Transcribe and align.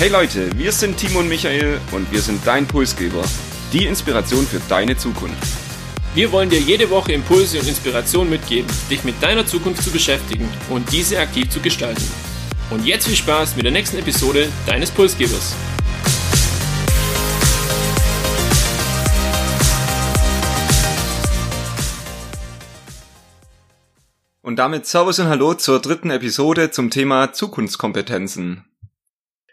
Hey 0.00 0.10
Leute, 0.10 0.56
wir 0.56 0.70
sind 0.70 0.96
Timo 0.96 1.18
und 1.18 1.28
Michael 1.28 1.80
und 1.90 2.12
wir 2.12 2.20
sind 2.20 2.46
dein 2.46 2.68
Pulsgeber. 2.68 3.24
Die 3.72 3.84
Inspiration 3.84 4.46
für 4.46 4.60
deine 4.68 4.96
Zukunft. 4.96 5.42
Wir 6.14 6.30
wollen 6.30 6.48
dir 6.48 6.60
jede 6.60 6.88
Woche 6.88 7.12
Impulse 7.12 7.58
und 7.58 7.66
Inspiration 7.66 8.30
mitgeben, 8.30 8.70
dich 8.88 9.02
mit 9.02 9.20
deiner 9.20 9.44
Zukunft 9.44 9.82
zu 9.82 9.90
beschäftigen 9.90 10.48
und 10.70 10.92
diese 10.92 11.18
aktiv 11.18 11.50
zu 11.50 11.58
gestalten. 11.58 12.04
Und 12.70 12.86
jetzt 12.86 13.08
viel 13.08 13.16
Spaß 13.16 13.56
mit 13.56 13.64
der 13.64 13.72
nächsten 13.72 13.98
Episode 13.98 14.48
deines 14.66 14.92
Pulsgebers. 14.92 15.56
Und 24.42 24.60
damit 24.60 24.86
Servus 24.86 25.18
und 25.18 25.26
Hallo 25.26 25.54
zur 25.54 25.80
dritten 25.80 26.10
Episode 26.10 26.70
zum 26.70 26.90
Thema 26.90 27.32
Zukunftskompetenzen. 27.32 28.64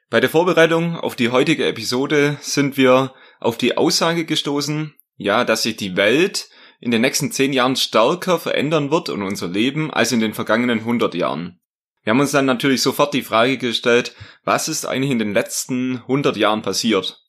Bei 0.09 0.20
der 0.20 0.30
Vorbereitung 0.30 0.98
auf 0.98 1.16
die 1.16 1.30
heutige 1.30 1.66
Episode 1.66 2.38
sind 2.40 2.77
wir 2.77 3.14
auf 3.40 3.58
die 3.58 3.76
Aussage 3.76 4.26
gestoßen, 4.26 4.94
ja, 5.18 5.44
dass 5.44 5.64
sich 5.64 5.78
die 5.78 5.98
Welt 5.98 6.48
in 6.80 6.91
den 6.91 7.02
nächsten 7.02 7.31
zehn 7.31 7.54
Jahren 7.54 7.76
stärker 7.76 8.38
verändern 8.38 8.91
wird 8.91 9.09
und 9.09 9.23
unser 9.23 9.48
Leben 9.48 9.91
als 9.91 10.12
in 10.12 10.20
den 10.20 10.36
vergangenen 10.36 10.80
100 10.80 11.16
Jahren. 11.16 11.59
Wir 12.04 12.12
haben 12.12 12.20
uns 12.20 12.31
dann 12.31 12.45
natürlich 12.45 12.84
sofort 12.84 13.16
die 13.16 13.23
Frage 13.23 13.58
gestellt, 13.58 14.16
was 14.44 14.68
ist 14.68 14.86
eigentlich 14.86 15.09
in 15.09 15.18
den 15.18 15.34
letzten 15.34 15.98
100 15.98 16.38
Jahren 16.38 16.62
passiert? 16.62 17.23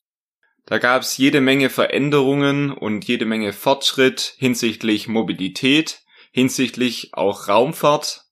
Da 0.67 0.77
gab 0.77 1.01
es 1.01 1.17
jede 1.17 1.41
Menge 1.41 1.71
Veränderungen 1.71 2.71
und 2.71 3.05
jede 3.05 3.25
Menge 3.25 3.53
Fortschritt 3.53 4.35
hinsichtlich 4.37 5.07
Mobilität, 5.07 6.01
hinsichtlich 6.31 7.13
auch 7.13 7.47
Raumfahrt. 7.47 8.26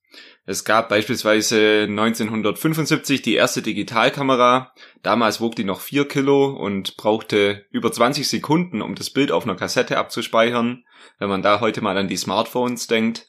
Es 0.48 0.64
gab 0.64 0.88
beispielsweise 0.88 1.86
1975 1.88 3.20
die 3.20 3.34
erste 3.34 3.62
Digitalkamera. 3.62 4.72
Damals 5.02 5.40
wog 5.40 5.56
die 5.56 5.64
noch 5.64 5.80
vier 5.80 6.06
Kilo 6.06 6.46
und 6.46 6.96
brauchte 6.96 7.66
über 7.72 7.90
20 7.90 8.28
Sekunden, 8.28 8.80
um 8.80 8.94
das 8.94 9.10
Bild 9.10 9.32
auf 9.32 9.42
einer 9.42 9.56
Kassette 9.56 9.98
abzuspeichern, 9.98 10.84
wenn 11.18 11.28
man 11.28 11.42
da 11.42 11.58
heute 11.58 11.80
mal 11.80 11.98
an 11.98 12.06
die 12.06 12.16
Smartphones 12.16 12.86
denkt. 12.86 13.28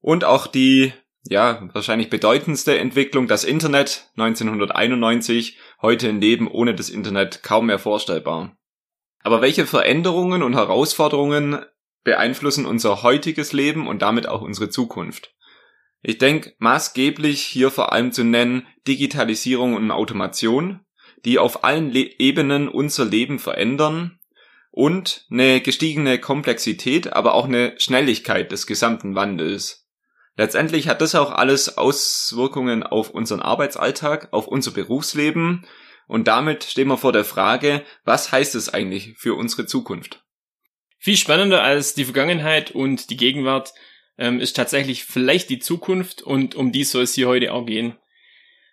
Und 0.00 0.24
auch 0.24 0.48
die, 0.48 0.92
ja, 1.22 1.68
wahrscheinlich 1.72 2.10
bedeutendste 2.10 2.76
Entwicklung, 2.76 3.28
das 3.28 3.44
Internet 3.44 4.10
1991, 4.16 5.56
heute 5.80 6.08
ein 6.08 6.20
Leben 6.20 6.48
ohne 6.48 6.74
das 6.74 6.90
Internet 6.90 7.44
kaum 7.44 7.66
mehr 7.66 7.78
vorstellbar. 7.78 8.56
Aber 9.22 9.40
welche 9.40 9.66
Veränderungen 9.66 10.42
und 10.42 10.56
Herausforderungen 10.56 11.64
beeinflussen 12.02 12.66
unser 12.66 13.04
heutiges 13.04 13.52
Leben 13.52 13.86
und 13.86 14.02
damit 14.02 14.28
auch 14.28 14.40
unsere 14.40 14.68
Zukunft. 14.68 15.32
Ich 16.02 16.18
denke, 16.18 16.54
maßgeblich 16.58 17.42
hier 17.42 17.70
vor 17.70 17.92
allem 17.92 18.12
zu 18.12 18.24
nennen 18.24 18.66
Digitalisierung 18.86 19.74
und 19.74 19.90
Automation, 19.90 20.80
die 21.24 21.38
auf 21.38 21.64
allen 21.64 21.90
Le 21.90 22.18
Ebenen 22.18 22.68
unser 22.68 23.04
Leben 23.04 23.38
verändern 23.38 24.18
und 24.70 25.26
eine 25.30 25.60
gestiegene 25.60 26.18
Komplexität, 26.18 27.12
aber 27.12 27.34
auch 27.34 27.44
eine 27.44 27.74
Schnelligkeit 27.78 28.50
des 28.52 28.66
gesamten 28.66 29.14
Wandels. 29.14 29.88
Letztendlich 30.36 30.88
hat 30.88 31.02
das 31.02 31.14
auch 31.14 31.32
alles 31.32 31.76
Auswirkungen 31.76 32.82
auf 32.82 33.10
unseren 33.10 33.42
Arbeitsalltag, 33.42 34.28
auf 34.32 34.46
unser 34.46 34.70
Berufsleben 34.70 35.66
und 36.06 36.28
damit 36.28 36.64
stehen 36.64 36.88
wir 36.88 36.96
vor 36.96 37.12
der 37.12 37.24
Frage, 37.24 37.84
was 38.04 38.32
heißt 38.32 38.54
es 38.54 38.72
eigentlich 38.72 39.14
für 39.18 39.34
unsere 39.34 39.66
Zukunft? 39.66 40.24
Viel 40.98 41.16
spannender 41.16 41.62
als 41.62 41.94
die 41.94 42.04
Vergangenheit 42.04 42.70
und 42.70 43.10
die 43.10 43.16
Gegenwart 43.16 43.74
ähm, 44.20 44.38
ist 44.38 44.54
tatsächlich 44.54 45.04
vielleicht 45.04 45.50
die 45.50 45.58
Zukunft 45.58 46.22
und 46.22 46.54
um 46.54 46.70
die 46.70 46.84
soll 46.84 47.02
es 47.02 47.14
hier 47.14 47.26
heute 47.26 47.52
auch 47.52 47.66
gehen. 47.66 47.96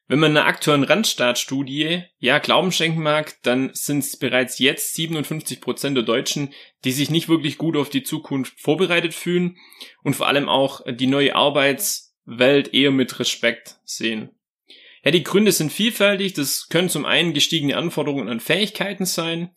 Wenn 0.10 0.20
man 0.20 0.32
einer 0.32 0.46
aktuellen 0.46 0.84
Randstaatstudie 0.84 2.04
ja 2.20 2.40
Glauben 2.40 2.72
schenken 2.72 3.02
mag, 3.02 3.36
dann 3.44 3.72
sind 3.74 4.00
es 4.00 4.18
bereits 4.18 4.60
jetzt 4.60 4.96
57 4.96 5.60
Prozent 5.60 5.98
der 5.98 6.04
Deutschen, 6.04 6.54
die 6.86 6.92
sich 6.92 7.10
nicht 7.10 7.28
wirklich 7.28 7.58
gut 7.58 7.76
auf 7.76 7.90
die 7.90 8.04
Zukunft 8.04 8.60
vorbereitet 8.60 9.14
fühlen 9.14 9.58
und 10.04 10.16
vor 10.16 10.28
allem 10.28 10.48
auch 10.48 10.82
die 10.88 11.08
neue 11.08 11.36
Arbeitswelt 11.36 12.74
eher 12.74 12.92
mit 12.92 13.20
Respekt 13.20 13.80
sehen. 13.84 14.30
Ja, 15.04 15.12
die 15.12 15.24
Gründe 15.24 15.52
sind 15.52 15.72
vielfältig. 15.72 16.34
Das 16.34 16.68
können 16.70 16.90
zum 16.90 17.06
einen 17.06 17.34
gestiegene 17.34 17.78
Anforderungen 17.78 18.30
an 18.30 18.40
Fähigkeiten 18.40 19.06
sein 19.06 19.52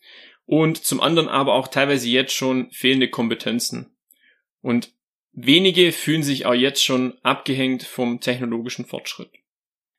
und 0.46 0.84
zum 0.84 1.00
anderen 1.00 1.28
aber 1.28 1.54
auch 1.54 1.68
teilweise 1.68 2.08
jetzt 2.08 2.34
schon 2.34 2.70
fehlende 2.72 3.08
Kompetenzen. 3.08 3.96
Und 4.62 4.92
wenige 5.32 5.92
fühlen 5.92 6.22
sich 6.22 6.46
auch 6.46 6.54
jetzt 6.54 6.84
schon 6.84 7.18
abgehängt 7.22 7.82
vom 7.82 8.20
technologischen 8.20 8.86
Fortschritt. 8.86 9.30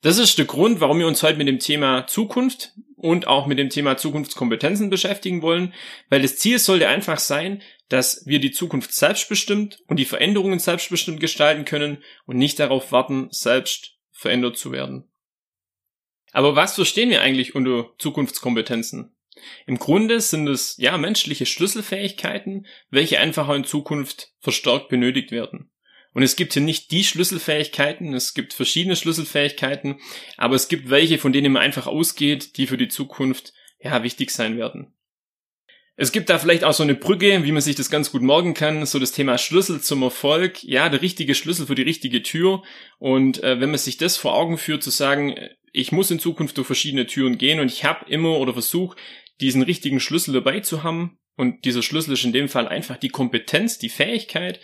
Das 0.02 0.18
ist 0.18 0.38
der 0.40 0.46
Grund, 0.46 0.82
warum 0.82 0.98
wir 0.98 1.08
uns 1.08 1.22
heute 1.22 1.38
mit 1.38 1.48
dem 1.48 1.60
Thema 1.60 2.08
Zukunft 2.08 2.74
und 2.96 3.28
auch 3.28 3.46
mit 3.46 3.60
dem 3.60 3.70
Thema 3.70 3.98
Zukunftskompetenzen 3.98 4.90
beschäftigen 4.90 5.44
wollen, 5.44 5.74
weil 6.10 6.24
das 6.24 6.38
Ziel 6.38 6.58
sollte 6.58 6.88
einfach 6.88 7.20
sein, 7.20 7.62
dass 7.88 8.26
wir 8.26 8.40
die 8.40 8.52
Zukunft 8.52 8.94
selbstbestimmt 8.94 9.84
und 9.88 9.98
die 9.98 10.06
Veränderungen 10.06 10.60
selbstbestimmt 10.60 11.20
gestalten 11.20 11.66
können 11.66 12.04
und 12.26 12.38
nicht 12.38 12.60
darauf 12.60 12.92
warten, 12.92 13.28
selbst 13.32 13.98
verändert 14.12 14.58
zu 14.58 14.72
werden. 14.72 15.08
Aber 16.32 16.56
was 16.56 16.76
verstehen 16.76 17.10
wir 17.10 17.22
eigentlich 17.22 17.54
unter 17.54 17.92
Zukunftskompetenzen? 18.00 19.14
Im 19.66 19.80
Grunde 19.80 20.20
sind 20.20 20.48
es 20.48 20.76
ja 20.78 20.98
menschliche 20.98 21.46
Schlüsselfähigkeiten, 21.46 22.68
welche 22.90 23.20
einfach 23.20 23.50
in 23.50 23.64
Zukunft 23.64 24.34
verstärkt 24.40 24.90
benötigt 24.90 25.32
werden. 25.32 25.72
Und 26.14 26.24
es 26.24 26.36
gibt 26.36 26.54
hier 26.54 26.62
nicht 26.62 26.92
die 26.92 27.04
Schlüsselfähigkeiten, 27.04 28.14
es 28.14 28.34
gibt 28.34 28.54
verschiedene 28.54 28.98
Schlüsselfähigkeiten, 28.98 30.02
aber 30.36 30.56
es 30.56 30.68
gibt 30.68 30.90
welche, 30.90 31.18
von 31.18 31.32
denen 31.32 31.54
man 31.54 31.62
einfach 31.62 31.88
ausgeht, 31.88 32.58
die 32.58 32.68
für 32.68 32.78
die 32.78 32.90
Zukunft 32.90 33.54
ja 33.80 34.04
wichtig 34.04 34.32
sein 34.32 34.58
werden. 34.58 34.94
Es 35.96 36.12
gibt 36.12 36.30
da 36.30 36.40
vielleicht 36.40 36.64
auch 36.64 36.74
so 36.74 36.84
eine 36.84 36.96
Brücke, 36.96 37.44
wie 37.44 37.52
man 37.52 37.62
sich 37.62 37.76
das 37.76 37.92
ganz 37.92 38.12
gut 38.12 38.24
morgen 38.24 38.54
kann, 38.54 38.86
so 38.86 38.98
das 38.98 39.12
Thema 39.12 39.38
Schlüssel 39.38 39.82
zum 39.82 40.02
Erfolg, 40.02 40.64
ja, 40.64 40.90
der 40.90 41.02
richtige 41.02 41.36
Schlüssel 41.36 41.68
für 41.68 41.76
die 41.76 41.82
richtige 41.84 42.24
Tür. 42.24 42.64
Und 42.98 43.44
äh, 43.44 43.60
wenn 43.60 43.70
man 43.70 43.78
sich 43.78 43.98
das 43.98 44.18
vor 44.18 44.34
Augen 44.34 44.58
führt, 44.58 44.84
zu 44.84 44.90
sagen, 44.90 45.36
ich 45.74 45.92
muss 45.92 46.12
in 46.12 46.20
Zukunft 46.20 46.58
durch 46.58 46.68
verschiedene 46.68 47.06
Türen 47.06 47.38
gehen 47.38 47.60
und 47.60 47.72
ich 47.72 47.86
habe 47.86 48.10
immer 48.10 48.38
oder 48.40 48.54
versuche 48.54 48.98
diesen 49.42 49.62
richtigen 49.62 50.00
Schlüssel 50.00 50.34
dabei 50.34 50.60
zu 50.60 50.84
haben. 50.84 51.18
Und 51.36 51.66
dieser 51.66 51.82
Schlüssel 51.82 52.14
ist 52.14 52.24
in 52.24 52.34
dem 52.34 52.50
Fall 52.50 52.68
einfach 52.68 52.98
die 52.98 53.10
Kompetenz, 53.10 53.80
die 53.80 53.90
Fähigkeit 53.90 54.60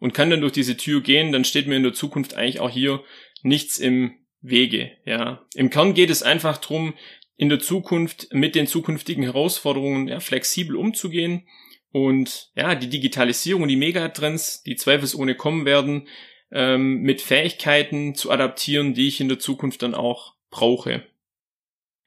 und 0.00 0.14
kann 0.14 0.30
dann 0.30 0.40
durch 0.40 0.52
diese 0.52 0.76
Tür 0.76 1.02
gehen, 1.02 1.32
dann 1.32 1.44
steht 1.44 1.66
mir 1.66 1.76
in 1.76 1.82
der 1.82 1.92
Zukunft 1.92 2.34
eigentlich 2.34 2.60
auch 2.60 2.70
hier 2.70 3.02
nichts 3.42 3.78
im 3.78 4.14
Wege, 4.40 4.92
ja. 5.04 5.46
Im 5.54 5.70
Kern 5.70 5.94
geht 5.94 6.10
es 6.10 6.22
einfach 6.22 6.58
drum, 6.58 6.94
in 7.36 7.48
der 7.48 7.58
Zukunft 7.58 8.28
mit 8.32 8.54
den 8.54 8.66
zukünftigen 8.66 9.24
Herausforderungen 9.24 10.08
ja, 10.08 10.20
flexibel 10.20 10.76
umzugehen 10.76 11.46
und 11.90 12.50
ja, 12.54 12.74
die 12.74 12.88
Digitalisierung 12.88 13.68
die 13.68 13.76
Megatrends, 13.76 14.62
die 14.62 14.76
zweifelsohne 14.76 15.34
kommen 15.34 15.64
werden, 15.64 16.08
ähm, 16.50 17.00
mit 17.00 17.20
Fähigkeiten 17.20 18.14
zu 18.14 18.30
adaptieren, 18.30 18.94
die 18.94 19.08
ich 19.08 19.20
in 19.20 19.28
der 19.28 19.38
Zukunft 19.38 19.82
dann 19.82 19.94
auch 19.94 20.34
brauche. 20.50 21.04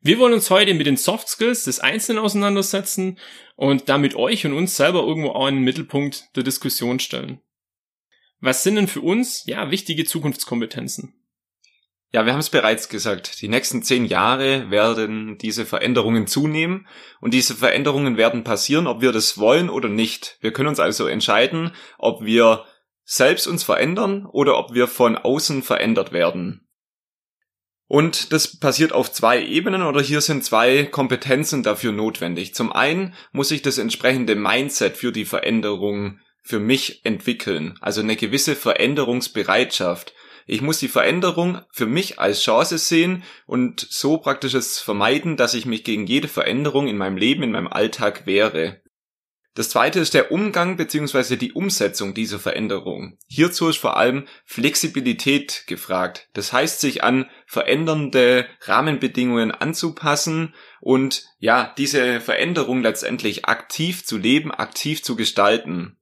Wir 0.02 0.18
wollen 0.18 0.34
uns 0.34 0.50
heute 0.50 0.74
mit 0.74 0.88
den 0.88 0.96
Soft 0.96 1.28
Skills 1.28 1.66
des 1.66 1.82
Einzelnen 1.82 2.24
auseinandersetzen 2.24 3.20
und 3.56 3.90
damit 3.90 4.16
euch 4.16 4.46
und 4.46 4.54
uns 4.54 4.78
selber 4.78 5.00
irgendwo 5.00 5.32
auch 5.32 5.48
in 5.48 5.56
den 5.56 5.64
Mittelpunkt 5.66 6.36
der 6.38 6.44
Diskussion 6.44 7.00
stellen. 7.00 7.42
Was 8.40 8.64
sind 8.64 8.76
denn 8.76 8.88
für 8.88 9.02
uns, 9.02 9.44
ja, 9.46 9.72
wichtige 9.72 10.06
Zukunftskompetenzen? 10.06 11.16
Ja, 12.12 12.26
wir 12.26 12.32
haben 12.32 12.40
es 12.40 12.50
bereits 12.50 12.88
gesagt. 12.88 13.42
Die 13.42 13.50
nächsten 13.50 13.84
zehn 13.84 14.06
Jahre 14.06 14.72
werden 14.72 15.38
diese 15.38 15.66
Veränderungen 15.66 16.26
zunehmen 16.28 16.88
und 17.20 17.34
diese 17.34 17.54
Veränderungen 17.54 18.16
werden 18.16 18.46
passieren, 18.46 18.88
ob 18.88 19.02
wir 19.02 19.12
das 19.12 19.38
wollen 19.38 19.70
oder 19.70 19.90
nicht. 19.90 20.38
Wir 20.40 20.54
können 20.54 20.70
uns 20.70 20.80
also 20.80 21.08
entscheiden, 21.08 21.72
ob 21.98 22.24
wir 22.24 22.66
selbst 23.04 23.48
uns 23.48 23.64
verändern 23.64 24.26
oder 24.26 24.58
ob 24.58 24.74
wir 24.74 24.88
von 24.88 25.18
außen 25.18 25.62
verändert 25.62 26.14
werden. 26.14 26.69
Und 27.90 28.34
das 28.34 28.56
passiert 28.56 28.94
auf 28.94 29.12
zwei 29.12 29.44
Ebenen 29.44 29.82
oder 29.82 30.00
hier 30.00 30.22
sind 30.22 30.46
zwei 30.46 30.84
Kompetenzen 30.86 31.64
dafür 31.64 31.92
notwendig. 31.92 32.54
Zum 32.54 32.72
einen 32.72 33.16
muss 33.32 33.50
ich 33.50 33.64
das 33.64 33.80
entsprechende 33.80 34.36
Mindset 34.36 34.96
für 34.96 35.12
die 35.12 35.26
Veränderung 35.26 36.20
für 36.44 36.60
mich 36.60 37.04
entwickeln, 37.04 37.80
also 37.82 38.02
eine 38.02 38.16
gewisse 38.16 38.56
Veränderungsbereitschaft. 38.56 40.14
Ich 40.46 40.62
muss 40.62 40.78
die 40.78 40.88
Veränderung 40.88 41.62
für 41.72 41.88
mich 41.88 42.20
als 42.20 42.44
Chance 42.44 42.78
sehen 42.78 43.24
und 43.48 43.88
so 43.90 44.20
praktisch 44.20 44.54
es 44.54 44.78
vermeiden, 44.78 45.36
dass 45.36 45.56
ich 45.56 45.66
mich 45.66 45.84
gegen 45.84 46.06
jede 46.06 46.28
Veränderung 46.28 46.88
in 46.88 46.98
meinem 46.98 47.18
Leben, 47.18 47.42
in 47.42 47.52
meinem 47.52 47.68
Alltag 47.68 48.28
wehre. 48.28 48.82
Das 49.60 49.68
zweite 49.68 50.00
ist 50.00 50.14
der 50.14 50.32
Umgang 50.32 50.78
bzw. 50.78 51.36
die 51.36 51.52
Umsetzung 51.52 52.14
dieser 52.14 52.40
Veränderung. 52.40 53.18
Hierzu 53.28 53.68
ist 53.68 53.76
vor 53.76 53.98
allem 53.98 54.26
Flexibilität 54.46 55.66
gefragt. 55.68 56.30
Das 56.32 56.54
heißt, 56.54 56.80
sich 56.80 57.04
an 57.04 57.30
verändernde 57.46 58.48
Rahmenbedingungen 58.62 59.52
anzupassen 59.52 60.56
und 60.80 61.26
ja, 61.40 61.74
diese 61.78 62.22
Veränderung 62.22 62.82
letztendlich 62.82 63.48
aktiv 63.48 64.06
zu 64.06 64.18
leben, 64.18 64.50
aktiv 64.52 65.04
zu 65.04 65.18
gestalten. 65.18 65.98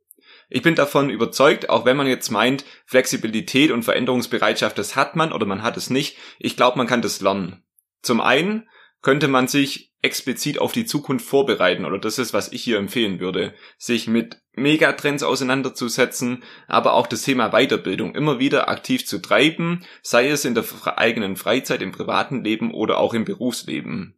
Ich 0.49 0.61
bin 0.61 0.75
davon 0.75 1.09
überzeugt, 1.09 1.67
auch 1.71 1.83
wenn 1.83 1.97
man 1.97 2.05
jetzt 2.05 2.29
meint, 2.29 2.63
Flexibilität 2.85 3.71
und 3.71 3.81
Veränderungsbereitschaft, 3.81 4.77
das 4.77 4.95
hat 4.95 5.15
man 5.15 5.33
oder 5.33 5.47
man 5.47 5.63
hat 5.63 5.77
es 5.77 5.89
nicht. 5.89 6.15
Ich 6.37 6.57
glaube, 6.57 6.77
man 6.77 6.85
kann 6.85 7.01
das 7.01 7.21
lernen. 7.21 7.63
Zum 8.03 8.21
einen 8.21 8.69
könnte 9.01 9.27
man 9.27 9.47
sich 9.47 9.86
explizit 10.07 10.59
auf 10.59 10.71
die 10.71 10.85
Zukunft 10.85 11.25
vorbereiten 11.25 11.83
oder 11.83 11.99
das 11.99 12.17
ist, 12.17 12.33
was 12.33 12.51
ich 12.53 12.63
hier 12.63 12.77
empfehlen 12.77 13.19
würde, 13.19 13.53
sich 13.77 14.07
mit 14.07 14.41
Megatrends 14.53 15.21
auseinanderzusetzen, 15.21 16.43
aber 16.67 16.93
auch 16.93 17.07
das 17.07 17.23
Thema 17.23 17.49
Weiterbildung 17.49 18.15
immer 18.15 18.39
wieder 18.39 18.69
aktiv 18.69 19.05
zu 19.05 19.19
treiben, 19.19 19.85
sei 20.01 20.29
es 20.29 20.45
in 20.45 20.55
der 20.55 20.63
eigenen 20.97 21.35
Freizeit, 21.35 21.81
im 21.81 21.91
privaten 21.91 22.43
Leben 22.43 22.73
oder 22.73 22.97
auch 22.99 23.13
im 23.13 23.25
Berufsleben. 23.25 24.15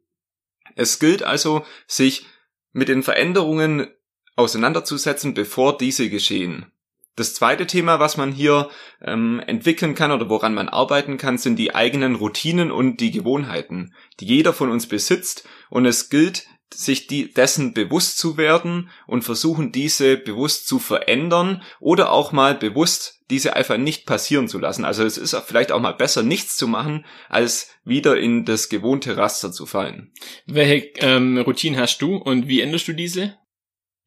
Es 0.75 0.99
gilt 0.99 1.23
also, 1.23 1.65
sich 1.87 2.27
mit 2.71 2.87
den 2.87 3.01
Veränderungen 3.01 3.87
auseinanderzusetzen, 4.35 5.33
bevor 5.33 5.77
diese 5.77 6.09
geschehen. 6.09 6.71
Das 7.19 7.33
zweite 7.33 7.67
Thema, 7.67 7.99
was 7.99 8.15
man 8.15 8.31
hier 8.31 8.69
ähm, 9.01 9.41
entwickeln 9.45 9.93
kann 9.93 10.11
oder 10.11 10.29
woran 10.29 10.53
man 10.53 10.69
arbeiten 10.69 11.17
kann, 11.17 11.37
sind 11.37 11.57
die 11.57 11.75
eigenen 11.75 12.15
Routinen 12.15 12.71
und 12.71 13.01
die 13.01 13.11
Gewohnheiten, 13.11 13.93
die 14.21 14.25
jeder 14.25 14.53
von 14.53 14.71
uns 14.71 14.87
besitzt. 14.87 15.45
Und 15.69 15.85
es 15.85 16.09
gilt, 16.09 16.47
sich 16.73 17.07
die, 17.07 17.33
dessen 17.33 17.73
bewusst 17.73 18.19
zu 18.19 18.37
werden 18.37 18.89
und 19.05 19.23
versuchen, 19.23 19.73
diese 19.73 20.15
bewusst 20.15 20.67
zu 20.67 20.79
verändern 20.79 21.61
oder 21.81 22.13
auch 22.13 22.31
mal 22.31 22.55
bewusst 22.55 23.19
diese 23.29 23.55
einfach 23.55 23.77
nicht 23.77 24.05
passieren 24.05 24.47
zu 24.47 24.57
lassen. 24.57 24.85
Also 24.85 25.03
es 25.03 25.17
ist 25.17 25.35
vielleicht 25.45 25.73
auch 25.73 25.81
mal 25.81 25.91
besser, 25.93 26.23
nichts 26.23 26.55
zu 26.55 26.69
machen, 26.69 27.05
als 27.27 27.69
wieder 27.83 28.17
in 28.17 28.45
das 28.45 28.69
gewohnte 28.69 29.17
Raster 29.17 29.51
zu 29.51 29.65
fallen. 29.65 30.13
Welche 30.45 30.87
ähm, 30.99 31.37
Routine 31.39 31.79
hast 31.79 32.01
du 32.01 32.15
und 32.15 32.47
wie 32.47 32.61
änderst 32.61 32.87
du 32.87 32.93
diese? 32.93 33.35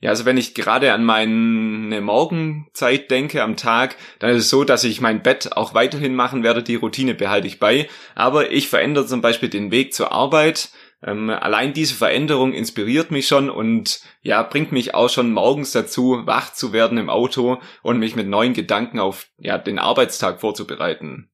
Ja, 0.02 0.10
also 0.10 0.24
wenn 0.24 0.36
ich 0.36 0.54
gerade 0.54 0.92
an 0.92 1.04
meine 1.04 2.00
Morgenzeit 2.00 3.08
denke 3.12 3.40
am 3.40 3.56
Tag, 3.56 3.96
dann 4.18 4.30
ist 4.30 4.44
es 4.44 4.50
so, 4.50 4.64
dass 4.64 4.82
ich 4.82 5.00
mein 5.00 5.22
Bett 5.22 5.56
auch 5.56 5.74
weiterhin 5.74 6.16
machen 6.16 6.42
werde. 6.42 6.64
Die 6.64 6.74
Routine 6.74 7.14
behalte 7.14 7.46
ich 7.46 7.60
bei. 7.60 7.88
Aber 8.16 8.50
ich 8.50 8.68
verändere 8.68 9.06
zum 9.06 9.20
Beispiel 9.20 9.48
den 9.48 9.70
Weg 9.70 9.94
zur 9.94 10.10
Arbeit. 10.10 10.70
Ähm, 11.04 11.30
allein 11.30 11.72
diese 11.72 11.94
Veränderung 11.94 12.52
inspiriert 12.52 13.12
mich 13.12 13.28
schon 13.28 13.48
und 13.48 14.00
ja, 14.22 14.42
bringt 14.42 14.72
mich 14.72 14.92
auch 14.96 15.08
schon 15.08 15.32
morgens 15.32 15.70
dazu, 15.70 16.22
wach 16.24 16.52
zu 16.52 16.72
werden 16.72 16.98
im 16.98 17.08
Auto 17.08 17.60
und 17.82 18.00
mich 18.00 18.16
mit 18.16 18.26
neuen 18.26 18.54
Gedanken 18.54 18.98
auf 18.98 19.28
ja, 19.38 19.56
den 19.56 19.78
Arbeitstag 19.78 20.40
vorzubereiten. 20.40 21.30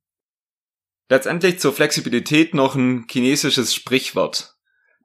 Letztendlich 1.09 1.59
zur 1.59 1.73
Flexibilität 1.73 2.53
noch 2.53 2.75
ein 2.75 3.07
chinesisches 3.11 3.75
Sprichwort. 3.75 4.58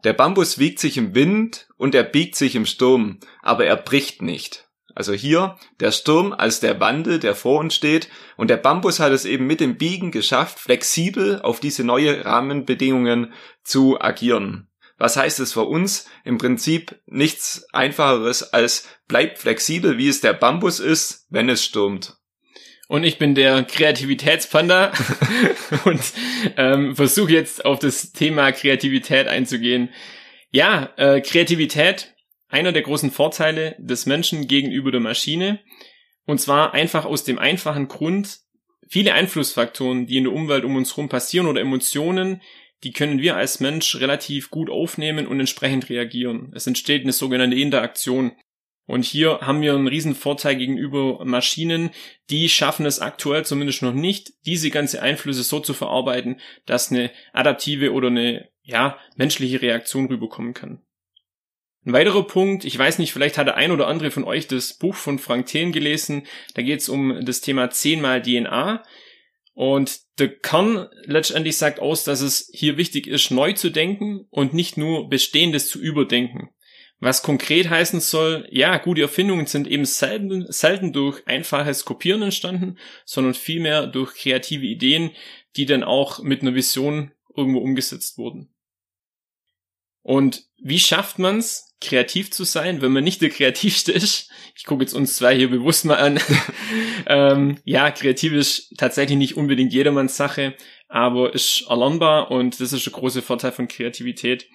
Der 0.03 0.13
Bambus 0.13 0.59
wiegt 0.59 0.79
sich 0.79 0.97
im 0.97 1.15
Wind 1.15 1.67
und 1.77 1.95
er 1.95 2.03
biegt 2.03 2.35
sich 2.35 2.55
im 2.55 2.65
Sturm, 2.65 3.19
aber 3.41 3.65
er 3.65 3.77
bricht 3.77 4.21
nicht. 4.21 4.67
Also 4.95 5.13
hier 5.13 5.57
der 5.79 5.91
Sturm 5.91 6.33
als 6.33 6.59
der 6.59 6.79
Wandel, 6.79 7.19
der 7.19 7.35
vor 7.35 7.59
uns 7.59 7.73
steht, 7.73 8.09
und 8.37 8.49
der 8.49 8.57
Bambus 8.57 8.99
hat 8.99 9.11
es 9.11 9.25
eben 9.25 9.47
mit 9.47 9.59
dem 9.59 9.77
Biegen 9.77 10.11
geschafft, 10.11 10.59
flexibel 10.59 11.41
auf 11.41 11.59
diese 11.59 11.83
neue 11.83 12.25
Rahmenbedingungen 12.25 13.33
zu 13.63 13.99
agieren. 13.99 14.69
Was 14.97 15.17
heißt 15.17 15.39
es 15.39 15.53
für 15.53 15.63
uns? 15.63 16.07
Im 16.23 16.37
Prinzip 16.37 17.01
nichts 17.07 17.65
einfacheres 17.73 18.53
als 18.53 18.87
bleibt 19.07 19.39
flexibel, 19.39 19.97
wie 19.97 20.07
es 20.07 20.21
der 20.21 20.33
Bambus 20.33 20.79
ist, 20.79 21.25
wenn 21.29 21.49
es 21.49 21.63
stürmt. 21.63 22.17
Und 22.93 23.05
ich 23.05 23.17
bin 23.17 23.33
der 23.33 23.63
Kreativitätspanda 23.63 24.93
und 25.85 25.99
ähm, 26.57 26.95
versuche 26.95 27.31
jetzt 27.31 27.65
auf 27.65 27.79
das 27.79 28.11
Thema 28.11 28.51
Kreativität 28.51 29.27
einzugehen. 29.27 29.89
Ja, 30.51 30.93
äh, 30.97 31.19
Kreativität, 31.21 32.13
einer 32.49 32.71
der 32.71 32.83
großen 32.83 33.09
Vorteile 33.09 33.75
des 33.79 34.05
Menschen 34.05 34.47
gegenüber 34.47 34.91
der 34.91 34.99
Maschine. 34.99 35.59
Und 36.27 36.39
zwar 36.39 36.75
einfach 36.75 37.05
aus 37.05 37.23
dem 37.23 37.39
einfachen 37.39 37.87
Grund, 37.87 38.41
viele 38.87 39.15
Einflussfaktoren, 39.15 40.05
die 40.05 40.17
in 40.17 40.25
der 40.25 40.33
Umwelt 40.33 40.63
um 40.63 40.75
uns 40.75 40.91
herum 40.91 41.09
passieren 41.09 41.47
oder 41.47 41.61
Emotionen, 41.61 42.43
die 42.83 42.91
können 42.91 43.19
wir 43.19 43.35
als 43.35 43.59
Mensch 43.59 43.95
relativ 43.95 44.51
gut 44.51 44.69
aufnehmen 44.69 45.25
und 45.25 45.39
entsprechend 45.39 45.89
reagieren. 45.89 46.51
Es 46.53 46.67
entsteht 46.67 47.01
eine 47.01 47.13
sogenannte 47.13 47.57
Interaktion. 47.57 48.33
Und 48.85 49.05
hier 49.05 49.39
haben 49.41 49.61
wir 49.61 49.73
einen 49.73 49.87
riesen 49.87 50.13
Vorteil 50.13 50.57
gegenüber 50.57 51.23
Maschinen, 51.23 51.91
die 52.29 52.49
schaffen 52.49 52.85
es 52.85 52.99
aktuell 52.99 53.45
zumindest 53.45 53.81
noch 53.81 53.93
nicht, 53.93 54.33
diese 54.45 54.71
ganze 54.71 55.01
Einflüsse 55.01 55.43
so 55.43 55.59
zu 55.59 55.73
verarbeiten, 55.73 56.41
dass 56.65 56.91
eine 56.91 57.11
adaptive 57.31 57.93
oder 57.93 58.07
eine, 58.07 58.49
ja, 58.61 58.97
menschliche 59.15 59.61
Reaktion 59.61 60.07
rüberkommen 60.07 60.53
kann. 60.53 60.81
Ein 61.85 61.93
weiterer 61.93 62.23
Punkt, 62.23 62.63
ich 62.63 62.77
weiß 62.77 62.99
nicht, 62.99 63.11
vielleicht 63.11 63.37
hat 63.37 63.47
der 63.47 63.55
ein 63.55 63.71
oder 63.71 63.87
andere 63.87 64.11
von 64.11 64.23
euch 64.23 64.47
das 64.47 64.73
Buch 64.73 64.95
von 64.95 65.19
Frank 65.19 65.47
Thelen 65.47 65.73
gelesen, 65.73 66.25
da 66.53 66.61
geht 66.61 66.79
es 66.79 66.89
um 66.89 67.25
das 67.25 67.41
Thema 67.41 67.69
10 67.69 68.01
mal 68.01 68.21
DNA. 68.21 68.83
Und 69.53 69.99
der 70.17 70.29
Kern 70.29 70.87
letztendlich 71.03 71.57
sagt 71.57 71.79
aus, 71.79 72.03
dass 72.03 72.21
es 72.21 72.49
hier 72.53 72.77
wichtig 72.77 73.07
ist, 73.07 73.31
neu 73.31 73.53
zu 73.53 73.69
denken 73.69 74.25
und 74.29 74.53
nicht 74.53 74.77
nur 74.77 75.09
Bestehendes 75.09 75.67
zu 75.67 75.79
überdenken. 75.79 76.49
Was 77.03 77.21
konkret 77.21 77.69
heißen 77.69 77.99
soll, 77.99 78.47
ja, 78.49 78.77
gute 78.77 79.01
Erfindungen 79.01 79.45
sind 79.45 79.67
eben 79.67 79.83
selten, 79.83 80.49
selten 80.49 80.93
durch 80.93 81.21
einfaches 81.27 81.83
Kopieren 81.83 82.21
entstanden, 82.21 82.77
sondern 83.03 83.33
vielmehr 83.33 83.87
durch 83.87 84.15
kreative 84.15 84.65
Ideen, 84.65 85.11
die 85.57 85.65
dann 85.65 85.83
auch 85.83 86.23
mit 86.23 86.43
einer 86.43 86.55
Vision 86.55 87.11
irgendwo 87.35 87.59
umgesetzt 87.59 88.17
wurden. 88.17 88.53
Und 90.01 90.45
wie 90.61 90.79
schafft 90.79 91.19
man's, 91.19 91.75
kreativ 91.81 92.31
zu 92.31 92.45
sein, 92.45 92.81
wenn 92.81 92.93
man 92.93 93.03
nicht 93.03 93.21
der 93.21 93.31
Kreativste 93.31 93.91
ist? 93.91 94.31
Ich 94.55 94.63
gucke 94.63 94.83
jetzt 94.83 94.93
uns 94.93 95.17
zwei 95.17 95.35
hier 95.35 95.49
bewusst 95.49 95.83
mal 95.83 95.97
an. 95.97 96.21
ähm, 97.07 97.57
ja, 97.65 97.91
kreativ 97.91 98.31
ist 98.31 98.77
tatsächlich 98.77 99.17
nicht 99.17 99.35
unbedingt 99.35 99.73
jedermanns 99.73 100.15
Sache, 100.15 100.55
aber 100.87 101.33
ist 101.33 101.65
erlernbar 101.67 102.31
und 102.31 102.61
das 102.61 102.71
ist 102.71 102.85
der 102.85 102.93
große 102.93 103.21
Vorteil 103.21 103.51
von 103.51 103.67
Kreativität. 103.67 104.47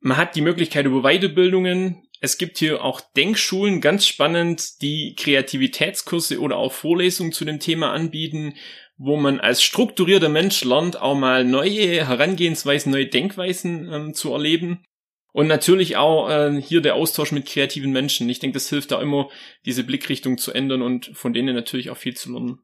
Man 0.00 0.16
hat 0.16 0.36
die 0.36 0.40
Möglichkeit 0.40 0.86
über 0.86 1.02
Weiterbildungen. 1.02 2.02
Es 2.20 2.38
gibt 2.38 2.58
hier 2.58 2.84
auch 2.84 3.00
Denkschulen, 3.00 3.80
ganz 3.80 4.06
spannend, 4.06 4.82
die 4.82 5.14
Kreativitätskurse 5.16 6.40
oder 6.40 6.56
auch 6.56 6.72
Vorlesungen 6.72 7.32
zu 7.32 7.44
dem 7.44 7.60
Thema 7.60 7.92
anbieten, 7.92 8.54
wo 8.96 9.16
man 9.16 9.40
als 9.40 9.62
strukturierter 9.62 10.28
Mensch 10.28 10.64
lernt, 10.64 11.00
auch 11.00 11.14
mal 11.14 11.44
neue 11.44 12.04
Herangehensweisen, 12.04 12.90
neue 12.90 13.06
Denkweisen 13.06 13.92
ähm, 13.92 14.14
zu 14.14 14.32
erleben. 14.32 14.84
Und 15.32 15.46
natürlich 15.46 15.96
auch 15.96 16.28
äh, 16.28 16.60
hier 16.60 16.80
der 16.80 16.96
Austausch 16.96 17.30
mit 17.30 17.46
kreativen 17.46 17.92
Menschen. 17.92 18.28
Ich 18.28 18.40
denke, 18.40 18.54
das 18.54 18.68
hilft 18.68 18.90
da 18.90 19.00
immer, 19.00 19.28
diese 19.66 19.84
Blickrichtung 19.84 20.38
zu 20.38 20.52
ändern 20.52 20.82
und 20.82 21.12
von 21.14 21.32
denen 21.32 21.54
natürlich 21.54 21.90
auch 21.90 21.96
viel 21.96 22.16
zu 22.16 22.32
lernen. 22.32 22.58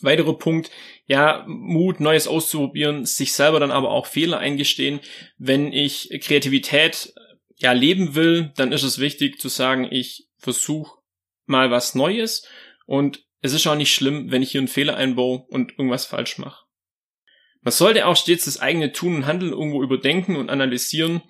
Weiterer 0.00 0.36
Punkt, 0.38 0.70
ja, 1.06 1.44
Mut, 1.46 2.00
Neues 2.00 2.26
auszuprobieren, 2.26 3.06
sich 3.06 3.32
selber 3.32 3.60
dann 3.60 3.70
aber 3.70 3.90
auch 3.90 4.06
Fehler 4.06 4.38
eingestehen. 4.38 5.00
Wenn 5.38 5.72
ich 5.72 6.08
Kreativität 6.22 7.14
ja 7.56 7.72
leben 7.72 8.14
will, 8.14 8.52
dann 8.56 8.72
ist 8.72 8.82
es 8.82 8.98
wichtig 8.98 9.40
zu 9.40 9.48
sagen, 9.48 9.86
ich 9.90 10.28
versuche 10.38 10.98
mal 11.46 11.70
was 11.70 11.94
Neues 11.94 12.46
und 12.86 13.24
es 13.40 13.52
ist 13.52 13.66
auch 13.66 13.76
nicht 13.76 13.94
schlimm, 13.94 14.30
wenn 14.30 14.42
ich 14.42 14.52
hier 14.52 14.60
einen 14.60 14.68
Fehler 14.68 14.96
einbaue 14.96 15.44
und 15.48 15.72
irgendwas 15.72 16.06
falsch 16.06 16.38
mache. 16.38 16.64
Man 17.60 17.72
sollte 17.72 18.06
auch 18.06 18.16
stets 18.16 18.46
das 18.46 18.60
eigene 18.60 18.92
Tun 18.92 19.16
und 19.16 19.26
Handeln 19.26 19.52
irgendwo 19.52 19.82
überdenken 19.82 20.36
und 20.36 20.50
analysieren 20.50 21.22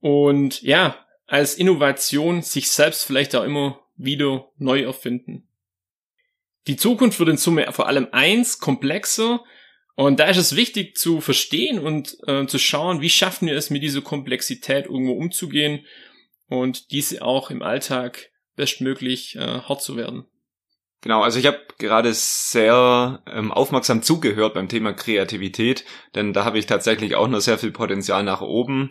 und 0.00 0.62
ja, 0.62 1.04
als 1.26 1.54
Innovation 1.54 2.42
sich 2.42 2.70
selbst 2.70 3.04
vielleicht 3.04 3.34
auch 3.34 3.44
immer 3.44 3.80
wieder 3.96 4.50
neu 4.56 4.82
erfinden. 4.82 5.48
Die 6.66 6.76
Zukunft 6.76 7.18
wird 7.18 7.28
in 7.28 7.36
Summe 7.36 7.70
vor 7.72 7.88
allem 7.88 8.08
eins 8.12 8.58
komplexer 8.58 9.44
und 9.96 10.18
da 10.18 10.26
ist 10.26 10.38
es 10.38 10.56
wichtig 10.56 10.96
zu 10.96 11.20
verstehen 11.20 11.78
und 11.78 12.16
äh, 12.26 12.46
zu 12.46 12.58
schauen, 12.58 13.00
wie 13.00 13.10
schaffen 13.10 13.48
wir 13.48 13.56
es 13.56 13.70
mit 13.70 13.82
dieser 13.82 14.00
Komplexität 14.00 14.86
irgendwo 14.86 15.12
umzugehen 15.12 15.84
und 16.48 16.90
diese 16.90 17.22
auch 17.22 17.50
im 17.50 17.62
Alltag 17.62 18.30
bestmöglich 18.56 19.36
äh, 19.36 19.40
hart 19.40 19.82
zu 19.82 19.96
werden. 19.96 20.24
Genau, 21.02 21.20
also 21.22 21.38
ich 21.38 21.46
habe 21.46 21.60
gerade 21.78 22.14
sehr 22.14 23.22
ähm, 23.26 23.52
aufmerksam 23.52 24.02
zugehört 24.02 24.54
beim 24.54 24.70
Thema 24.70 24.94
Kreativität, 24.94 25.84
denn 26.14 26.32
da 26.32 26.46
habe 26.46 26.58
ich 26.58 26.64
tatsächlich 26.64 27.14
auch 27.14 27.28
noch 27.28 27.40
sehr 27.40 27.58
viel 27.58 27.72
Potenzial 27.72 28.22
nach 28.22 28.40
oben. 28.40 28.90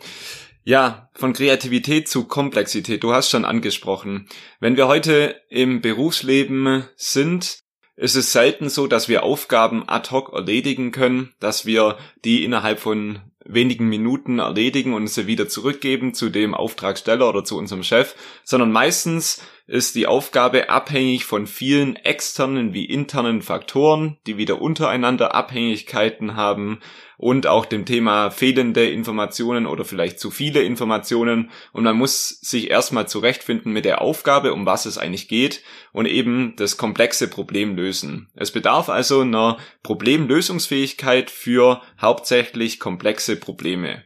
Ja, 0.63 1.09
von 1.13 1.33
Kreativität 1.33 2.07
zu 2.07 2.25
Komplexität. 2.25 3.03
Du 3.03 3.13
hast 3.13 3.29
schon 3.29 3.43
angesprochen. 3.43 4.29
Wenn 4.59 4.77
wir 4.77 4.87
heute 4.87 5.41
im 5.49 5.81
Berufsleben 5.81 6.87
sind, 6.95 7.62
ist 7.95 8.15
es 8.15 8.31
selten 8.31 8.69
so, 8.69 8.87
dass 8.87 9.07
wir 9.07 9.23
Aufgaben 9.23 9.87
ad 9.87 10.09
hoc 10.11 10.33
erledigen 10.33 10.91
können, 10.91 11.33
dass 11.39 11.65
wir 11.65 11.97
die 12.25 12.43
innerhalb 12.43 12.79
von 12.79 13.19
wenigen 13.45 13.89
Minuten 13.89 14.39
erledigen 14.39 14.93
und 14.93 15.07
sie 15.07 15.27
wieder 15.27 15.47
zurückgeben 15.47 16.13
zu 16.13 16.29
dem 16.29 16.53
Auftragsteller 16.53 17.27
oder 17.27 17.43
zu 17.43 17.57
unserem 17.57 17.83
Chef, 17.83 18.15
sondern 18.43 18.71
meistens 18.71 19.41
ist 19.65 19.95
die 19.95 20.07
Aufgabe 20.07 20.69
abhängig 20.69 21.25
von 21.25 21.47
vielen 21.47 21.95
externen 21.95 22.73
wie 22.73 22.85
internen 22.85 23.41
Faktoren, 23.41 24.17
die 24.27 24.37
wieder 24.37 24.61
untereinander 24.61 25.33
Abhängigkeiten 25.33 26.35
haben 26.35 26.79
und 27.17 27.47
auch 27.47 27.65
dem 27.65 27.85
Thema 27.85 28.29
fehlende 28.31 28.89
Informationen 28.89 29.65
oder 29.65 29.85
vielleicht 29.85 30.19
zu 30.19 30.31
viele 30.31 30.61
Informationen 30.63 31.51
und 31.71 31.85
man 31.85 31.95
muss 31.95 32.27
sich 32.41 32.69
erstmal 32.69 33.07
zurechtfinden 33.07 33.71
mit 33.71 33.85
der 33.85 34.01
Aufgabe, 34.01 34.53
um 34.53 34.65
was 34.65 34.85
es 34.85 34.97
eigentlich 34.97 35.29
geht 35.29 35.63
und 35.93 36.07
eben 36.07 36.55
das 36.57 36.75
komplexe 36.75 37.29
Problem 37.29 37.77
lösen. 37.77 38.29
Es 38.35 38.51
bedarf 38.51 38.89
also 38.89 39.21
einer 39.21 39.57
Problemlösungsfähigkeit 39.83 41.31
für 41.31 41.81
hauptsächlich 42.01 42.79
komplexe 42.81 43.37
Probleme. 43.37 44.03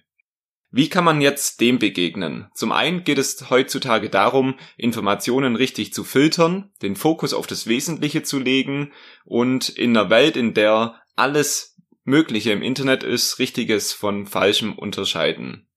Wie 0.70 0.90
kann 0.90 1.06
man 1.06 1.22
jetzt 1.22 1.62
dem 1.62 1.80
begegnen? 1.80 2.50
Zum 2.54 2.72
einen 2.72 3.04
geht 3.04 3.18
es 3.18 3.50
heutzutage 3.50 4.10
darum, 4.10 4.60
Informationen 4.76 5.56
richtig 5.56 5.94
zu 5.94 6.04
filtern, 6.04 6.72
den 6.82 6.96
Fokus 6.96 7.34
auf 7.34 7.48
das 7.48 7.68
Wesentliche 7.68 8.24
zu 8.24 8.38
legen 8.38 8.92
und 9.24 9.70
in 9.70 9.96
einer 9.96 10.10
Welt, 10.10 10.36
in 10.36 10.54
der 10.54 11.02
alles 11.16 11.78
Mögliche 12.04 12.52
im 12.52 12.62
Internet 12.62 13.04
ist, 13.04 13.40
Richtiges 13.40 13.94
von 13.94 14.28
Falschem 14.28 14.74
unterscheiden. 14.78 15.68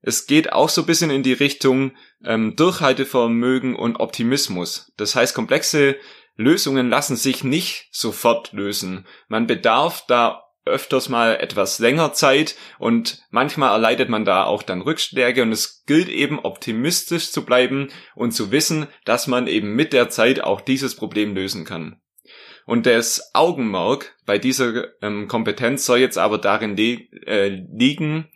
Es 0.00 0.26
geht 0.26 0.52
auch 0.52 0.68
so 0.68 0.82
ein 0.82 0.86
bisschen 0.86 1.10
in 1.10 1.22
die 1.22 1.32
Richtung 1.32 1.92
ähm, 2.22 2.56
Durchhaltevermögen 2.56 3.74
und 3.74 3.96
Optimismus. 3.96 4.92
Das 4.98 5.14
heißt, 5.14 5.34
komplexe 5.34 5.96
Lösungen 6.36 6.90
lassen 6.90 7.16
sich 7.16 7.44
nicht 7.44 7.88
sofort 7.92 8.52
lösen. 8.52 9.06
Man 9.28 9.46
bedarf 9.46 10.04
da 10.06 10.43
öfters 10.64 11.08
mal 11.08 11.36
etwas 11.36 11.78
länger 11.78 12.12
Zeit 12.12 12.56
und 12.78 13.22
manchmal 13.30 13.72
erleidet 13.72 14.08
man 14.08 14.24
da 14.24 14.44
auch 14.44 14.62
dann 14.62 14.80
Rückschläge 14.80 15.42
und 15.42 15.52
es 15.52 15.84
gilt 15.86 16.08
eben 16.08 16.38
optimistisch 16.38 17.30
zu 17.30 17.44
bleiben 17.44 17.88
und 18.14 18.32
zu 18.32 18.50
wissen, 18.50 18.86
dass 19.04 19.26
man 19.26 19.46
eben 19.46 19.74
mit 19.74 19.92
der 19.92 20.08
Zeit 20.08 20.42
auch 20.42 20.60
dieses 20.60 20.96
Problem 20.96 21.34
lösen 21.34 21.64
kann. 21.64 22.00
Und 22.66 22.86
das 22.86 23.34
Augenmerk 23.34 24.16
bei 24.24 24.38
dieser 24.38 24.86
ähm, 25.02 25.28
Kompetenz 25.28 25.84
soll 25.84 25.98
jetzt 25.98 26.16
aber 26.16 26.38
darin 26.38 26.78
äh, 26.78 27.48
liegen, 27.48 28.30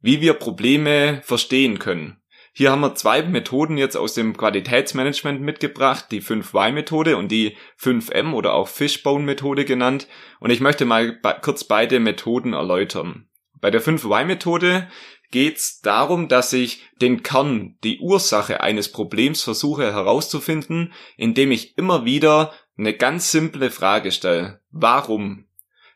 wie 0.00 0.20
wir 0.20 0.34
Probleme 0.34 1.22
verstehen 1.24 1.78
können. 1.78 2.19
Hier 2.60 2.72
haben 2.72 2.82
wir 2.82 2.94
zwei 2.94 3.22
Methoden 3.22 3.78
jetzt 3.78 3.96
aus 3.96 4.12
dem 4.12 4.36
Qualitätsmanagement 4.36 5.40
mitgebracht, 5.40 6.08
die 6.10 6.20
5Y-Methode 6.20 7.16
und 7.16 7.28
die 7.28 7.56
5M 7.80 8.34
oder 8.34 8.52
auch 8.52 8.68
Fishbone-Methode 8.68 9.64
genannt. 9.64 10.08
Und 10.40 10.50
ich 10.50 10.60
möchte 10.60 10.84
mal 10.84 11.18
kurz 11.40 11.64
beide 11.64 12.00
Methoden 12.00 12.52
erläutern. 12.52 13.30
Bei 13.62 13.70
der 13.70 13.80
5Y-Methode 13.80 14.90
geht 15.30 15.56
es 15.56 15.80
darum, 15.80 16.28
dass 16.28 16.52
ich 16.52 16.82
den 17.00 17.22
Kern, 17.22 17.78
die 17.82 17.98
Ursache 17.98 18.60
eines 18.60 18.92
Problems 18.92 19.42
versuche 19.42 19.90
herauszufinden, 19.94 20.92
indem 21.16 21.52
ich 21.52 21.78
immer 21.78 22.04
wieder 22.04 22.52
eine 22.76 22.92
ganz 22.92 23.32
simple 23.32 23.70
Frage 23.70 24.12
stelle. 24.12 24.60
Warum? 24.70 25.46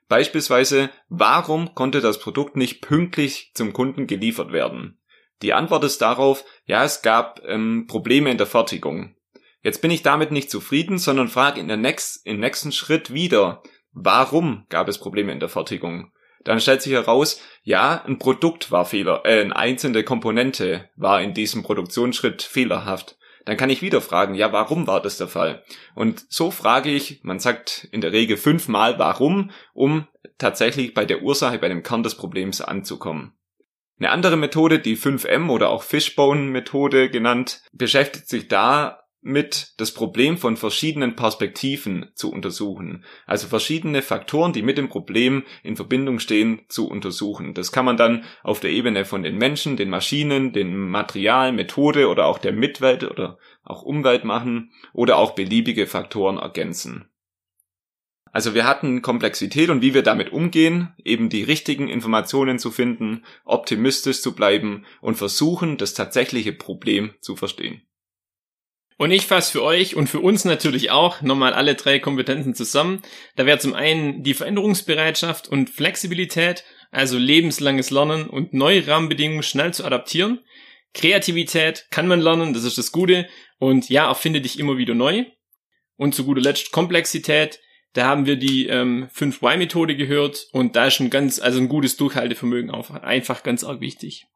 Beispielsweise, 0.08 0.88
warum 1.10 1.74
konnte 1.74 2.00
das 2.00 2.18
Produkt 2.18 2.56
nicht 2.56 2.80
pünktlich 2.80 3.50
zum 3.52 3.74
Kunden 3.74 4.06
geliefert 4.06 4.50
werden? 4.50 4.98
Die 5.42 5.52
Antwort 5.52 5.84
ist 5.84 6.00
darauf, 6.00 6.44
ja, 6.64 6.84
es 6.84 7.02
gab 7.02 7.42
ähm, 7.46 7.86
Probleme 7.86 8.30
in 8.30 8.38
der 8.38 8.46
Fertigung. 8.46 9.14
Jetzt 9.62 9.80
bin 9.80 9.90
ich 9.90 10.02
damit 10.02 10.30
nicht 10.30 10.50
zufrieden, 10.50 10.98
sondern 10.98 11.28
frage 11.28 11.60
in 11.60 11.68
der 11.68 11.76
next, 11.76 12.26
im 12.26 12.38
nächsten 12.38 12.70
Schritt 12.70 13.12
wieder, 13.12 13.62
warum 13.92 14.66
gab 14.68 14.88
es 14.88 14.98
Probleme 14.98 15.32
in 15.32 15.40
der 15.40 15.48
Fertigung? 15.48 16.12
Dann 16.44 16.60
stellt 16.60 16.82
sich 16.82 16.92
heraus, 16.92 17.40
ja, 17.62 18.04
ein 18.04 18.18
Produkt 18.18 18.70
war 18.70 18.84
Fehler, 18.84 19.22
äh, 19.24 19.40
eine 19.40 19.56
einzelne 19.56 20.04
Komponente 20.04 20.90
war 20.96 21.22
in 21.22 21.32
diesem 21.32 21.62
Produktionsschritt 21.62 22.42
fehlerhaft. 22.42 23.16
Dann 23.46 23.56
kann 23.56 23.70
ich 23.70 23.82
wieder 23.82 24.00
fragen, 24.00 24.34
ja, 24.34 24.52
warum 24.52 24.86
war 24.86 25.02
das 25.02 25.18
der 25.18 25.28
Fall? 25.28 25.64
Und 25.94 26.24
so 26.28 26.50
frage 26.50 26.90
ich, 26.90 27.20
man 27.24 27.38
sagt 27.38 27.88
in 27.92 28.00
der 28.00 28.12
Regel 28.12 28.36
fünfmal 28.36 28.98
warum, 28.98 29.50
um 29.72 30.06
tatsächlich 30.38 30.94
bei 30.94 31.04
der 31.04 31.22
Ursache, 31.22 31.58
bei 31.58 31.68
dem 31.68 31.82
Kern 31.82 32.02
des 32.02 32.16
Problems 32.16 32.60
anzukommen. 32.60 33.34
Eine 33.98 34.10
andere 34.10 34.36
Methode, 34.36 34.80
die 34.80 34.96
5M 34.96 35.48
oder 35.50 35.70
auch 35.70 35.84
Fishbone-Methode 35.84 37.10
genannt, 37.10 37.62
beschäftigt 37.72 38.28
sich 38.28 38.48
damit, 38.48 39.72
das 39.78 39.94
Problem 39.94 40.36
von 40.36 40.56
verschiedenen 40.56 41.16
Perspektiven 41.16 42.10
zu 42.14 42.30
untersuchen. 42.30 43.04
Also 43.24 43.46
verschiedene 43.46 44.02
Faktoren, 44.02 44.52
die 44.52 44.62
mit 44.62 44.76
dem 44.76 44.88
Problem 44.88 45.44
in 45.62 45.76
Verbindung 45.76 46.18
stehen, 46.18 46.62
zu 46.68 46.88
untersuchen. 46.88 47.54
Das 47.54 47.72
kann 47.72 47.84
man 47.84 47.96
dann 47.96 48.24
auf 48.42 48.60
der 48.60 48.70
Ebene 48.70 49.04
von 49.04 49.22
den 49.22 49.38
Menschen, 49.38 49.76
den 49.76 49.90
Maschinen, 49.90 50.52
dem 50.52 50.90
Material, 50.90 51.52
Methode 51.52 52.08
oder 52.08 52.26
auch 52.26 52.38
der 52.38 52.52
Mitwelt 52.52 53.04
oder 53.04 53.38
auch 53.62 53.82
Umwelt 53.82 54.24
machen 54.24 54.72
oder 54.92 55.16
auch 55.16 55.36
beliebige 55.36 55.86
Faktoren 55.86 56.36
ergänzen. 56.36 57.08
Also 58.34 58.52
wir 58.52 58.66
hatten 58.66 59.00
Komplexität 59.00 59.70
und 59.70 59.80
wie 59.80 59.94
wir 59.94 60.02
damit 60.02 60.32
umgehen, 60.32 60.92
eben 61.04 61.28
die 61.28 61.44
richtigen 61.44 61.88
Informationen 61.88 62.58
zu 62.58 62.72
finden, 62.72 63.24
optimistisch 63.44 64.22
zu 64.22 64.34
bleiben 64.34 64.86
und 65.00 65.14
versuchen, 65.14 65.76
das 65.76 65.94
tatsächliche 65.94 66.52
Problem 66.52 67.14
zu 67.20 67.36
verstehen. 67.36 67.82
Und 68.98 69.12
ich 69.12 69.26
fasse 69.26 69.52
für 69.52 69.62
euch 69.62 69.94
und 69.94 70.08
für 70.08 70.18
uns 70.18 70.44
natürlich 70.44 70.90
auch 70.90 71.22
nochmal 71.22 71.54
alle 71.54 71.76
drei 71.76 72.00
Kompetenzen 72.00 72.56
zusammen. 72.56 73.02
Da 73.36 73.46
wäre 73.46 73.60
zum 73.60 73.72
einen 73.72 74.24
die 74.24 74.34
Veränderungsbereitschaft 74.34 75.46
und 75.46 75.70
Flexibilität, 75.70 76.64
also 76.90 77.18
lebenslanges 77.18 77.90
Lernen 77.90 78.28
und 78.28 78.52
neue 78.52 78.84
Rahmenbedingungen 78.84 79.44
schnell 79.44 79.72
zu 79.72 79.84
adaptieren. 79.84 80.40
Kreativität 80.92 81.86
kann 81.92 82.08
man 82.08 82.20
lernen, 82.20 82.52
das 82.52 82.64
ist 82.64 82.78
das 82.78 82.90
Gute. 82.90 83.28
Und 83.58 83.88
ja, 83.90 84.08
erfinde 84.08 84.40
dich 84.40 84.58
immer 84.58 84.76
wieder 84.76 84.94
neu. 84.94 85.24
Und 85.94 86.16
zu 86.16 86.24
guter 86.24 86.40
Letzt 86.40 86.72
Komplexität. 86.72 87.60
Da 87.94 88.06
haben 88.06 88.26
wir 88.26 88.36
die 88.36 88.66
ähm, 88.66 89.08
5Y-Methode 89.14 89.96
gehört 89.96 90.48
und 90.52 90.76
da 90.76 90.86
ist 90.86 90.94
schon 90.94 91.10
ganz, 91.10 91.38
also 91.38 91.58
ein 91.60 91.68
gutes 91.68 91.96
Durchhaltevermögen 91.96 92.70
auch 92.70 92.90
einfach 92.90 93.42
ganz 93.42 93.64
arg 93.64 93.80
wichtig. 93.80 94.26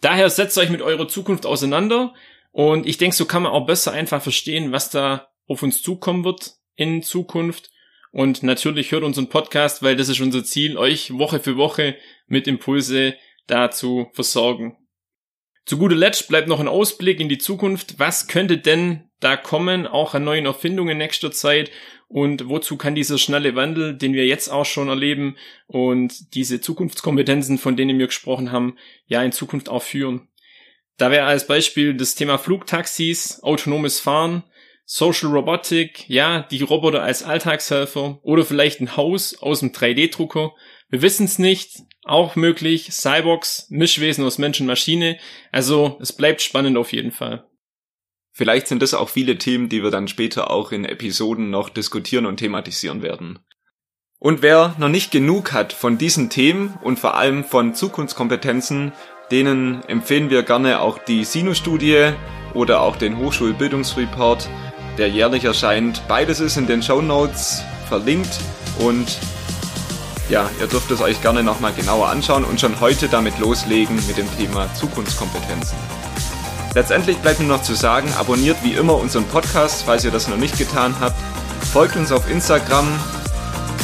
Daher 0.00 0.30
setzt 0.30 0.56
euch 0.56 0.70
mit 0.70 0.80
eurer 0.80 1.08
Zukunft 1.08 1.44
auseinander 1.44 2.14
und 2.52 2.86
ich 2.86 2.98
denke, 2.98 3.16
so 3.16 3.26
kann 3.26 3.42
man 3.42 3.52
auch 3.52 3.66
besser 3.66 3.92
einfach 3.92 4.22
verstehen, 4.22 4.72
was 4.72 4.90
da 4.90 5.28
auf 5.46 5.62
uns 5.62 5.82
zukommen 5.82 6.24
wird 6.24 6.54
in 6.76 7.02
Zukunft. 7.02 7.70
Und 8.12 8.42
natürlich 8.42 8.92
hört 8.92 9.04
unseren 9.04 9.28
Podcast, 9.28 9.82
weil 9.82 9.96
das 9.96 10.08
ist 10.08 10.20
unser 10.20 10.44
Ziel, 10.44 10.76
euch 10.76 11.16
Woche 11.16 11.40
für 11.40 11.56
Woche 11.56 11.96
mit 12.26 12.48
Impulse 12.48 13.14
dazu 13.46 14.08
versorgen. 14.12 14.76
Zu 15.66 15.78
guter 15.78 15.96
Letzt 15.96 16.28
bleibt 16.28 16.48
noch 16.48 16.60
ein 16.60 16.68
Ausblick 16.68 17.20
in 17.20 17.28
die 17.28 17.38
Zukunft. 17.38 17.98
Was 17.98 18.26
könnte 18.26 18.58
denn 18.58 19.08
da 19.20 19.36
kommen, 19.36 19.86
auch 19.86 20.14
an 20.14 20.24
neuen 20.24 20.46
Erfindungen 20.46 20.92
in 20.92 20.98
nächster 20.98 21.30
Zeit? 21.30 21.70
und 22.10 22.48
wozu 22.48 22.76
kann 22.76 22.96
dieser 22.96 23.18
schnelle 23.18 23.54
Wandel, 23.54 23.96
den 23.96 24.14
wir 24.14 24.26
jetzt 24.26 24.48
auch 24.48 24.66
schon 24.66 24.88
erleben 24.88 25.36
und 25.68 26.34
diese 26.34 26.60
Zukunftskompetenzen, 26.60 27.56
von 27.56 27.76
denen 27.76 28.00
wir 28.00 28.06
gesprochen 28.06 28.50
haben, 28.50 28.76
ja 29.06 29.22
in 29.22 29.30
Zukunft 29.30 29.68
auch 29.68 29.84
führen. 29.84 30.28
Da 30.96 31.12
wäre 31.12 31.26
als 31.26 31.46
Beispiel 31.46 31.94
das 31.94 32.16
Thema 32.16 32.36
Flugtaxis, 32.36 33.40
autonomes 33.44 34.00
Fahren, 34.00 34.42
Social 34.84 35.30
Robotic, 35.30 36.10
ja, 36.10 36.42
die 36.50 36.62
Roboter 36.62 37.00
als 37.00 37.22
Alltagshelfer 37.22 38.18
oder 38.22 38.44
vielleicht 38.44 38.80
ein 38.80 38.96
Haus 38.96 39.40
aus 39.40 39.60
dem 39.60 39.70
3D-Drucker. 39.70 40.52
Wir 40.90 41.02
wissen 41.02 41.24
es 41.24 41.38
nicht, 41.38 41.84
auch 42.04 42.34
möglich, 42.34 42.88
Cyborgs, 42.90 43.66
Mischwesen 43.70 44.24
aus 44.24 44.38
Mensch 44.38 44.60
und 44.60 44.66
Maschine. 44.66 45.18
Also 45.52 45.98
es 46.00 46.12
bleibt 46.12 46.42
spannend 46.42 46.76
auf 46.76 46.92
jeden 46.92 47.12
Fall. 47.12 47.46
Vielleicht 48.32 48.68
sind 48.68 48.82
das 48.82 48.94
auch 48.94 49.08
viele 49.08 49.38
Themen, 49.38 49.68
die 49.68 49.82
wir 49.82 49.90
dann 49.90 50.08
später 50.08 50.50
auch 50.50 50.72
in 50.72 50.84
Episoden 50.84 51.50
noch 51.50 51.68
diskutieren 51.68 52.26
und 52.26 52.38
thematisieren 52.38 53.02
werden. 53.02 53.38
Und 54.18 54.42
wer 54.42 54.74
noch 54.78 54.88
nicht 54.88 55.10
genug 55.10 55.52
hat 55.52 55.72
von 55.72 55.98
diesen 55.98 56.30
Themen 56.30 56.78
und 56.82 56.98
vor 56.98 57.14
allem 57.14 57.44
von 57.44 57.74
Zukunftskompetenzen, 57.74 58.92
denen 59.30 59.82
empfehlen 59.84 60.30
wir 60.30 60.42
gerne 60.42 60.80
auch 60.80 60.98
die 60.98 61.24
Sinus-Studie 61.24 62.12
oder 62.54 62.82
auch 62.82 62.96
den 62.96 63.16
Hochschulbildungsreport, 63.18 64.48
der 64.98 65.08
jährlich 65.08 65.44
erscheint. 65.44 66.02
Beides 66.08 66.40
ist 66.40 66.56
in 66.56 66.66
den 66.66 66.82
Show 66.82 67.00
Notes 67.00 67.62
verlinkt 67.88 68.40
und 68.80 69.18
ja, 70.30 70.48
ihr 70.60 70.66
dürft 70.66 70.90
es 70.90 71.00
euch 71.00 71.20
gerne 71.20 71.42
nochmal 71.42 71.72
genauer 71.72 72.08
anschauen 72.08 72.44
und 72.44 72.60
schon 72.60 72.80
heute 72.80 73.08
damit 73.08 73.38
loslegen 73.38 73.96
mit 74.06 74.16
dem 74.16 74.28
Thema 74.36 74.72
Zukunftskompetenzen. 74.74 75.76
Letztendlich 76.74 77.18
bleibt 77.18 77.40
nur 77.40 77.48
noch 77.48 77.62
zu 77.62 77.74
sagen, 77.74 78.12
abonniert 78.18 78.56
wie 78.62 78.74
immer 78.74 78.94
unseren 78.94 79.24
Podcast, 79.24 79.82
falls 79.84 80.04
ihr 80.04 80.12
das 80.12 80.28
noch 80.28 80.36
nicht 80.36 80.56
getan 80.56 80.94
habt. 81.00 81.16
Folgt 81.72 81.96
uns 81.96 82.12
auf 82.12 82.30
Instagram. 82.30 82.86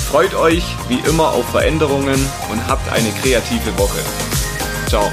Freut 0.09 0.35
euch 0.35 0.65
wie 0.88 1.00
immer 1.00 1.31
auf 1.31 1.49
Veränderungen 1.50 2.25
und 2.50 2.69
habt 2.69 2.91
eine 2.93 3.11
kreative 3.11 3.76
Woche. 3.76 3.99
Ciao. 4.88 5.11